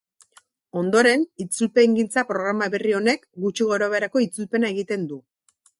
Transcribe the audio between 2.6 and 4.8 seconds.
berri honek, gutxi gorabeherako itzulpena